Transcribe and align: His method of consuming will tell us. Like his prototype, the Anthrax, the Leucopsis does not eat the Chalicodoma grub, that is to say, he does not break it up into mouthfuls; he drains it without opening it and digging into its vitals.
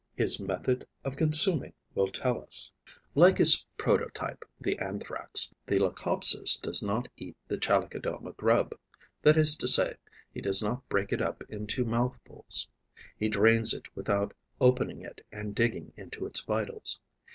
His 0.15 0.39
method 0.39 0.87
of 1.05 1.15
consuming 1.15 1.73
will 1.93 2.07
tell 2.07 2.41
us. 2.41 2.71
Like 3.13 3.37
his 3.37 3.63
prototype, 3.77 4.45
the 4.59 4.79
Anthrax, 4.79 5.53
the 5.67 5.77
Leucopsis 5.77 6.55
does 6.59 6.81
not 6.81 7.07
eat 7.17 7.37
the 7.47 7.59
Chalicodoma 7.59 8.31
grub, 8.35 8.73
that 9.21 9.37
is 9.37 9.55
to 9.57 9.67
say, 9.67 9.97
he 10.33 10.41
does 10.41 10.63
not 10.63 10.89
break 10.89 11.13
it 11.13 11.21
up 11.21 11.43
into 11.49 11.85
mouthfuls; 11.85 12.67
he 13.15 13.29
drains 13.29 13.75
it 13.75 13.95
without 13.95 14.33
opening 14.59 15.03
it 15.03 15.23
and 15.31 15.53
digging 15.53 15.93
into 15.95 16.25
its 16.25 16.39
vitals. 16.39 16.99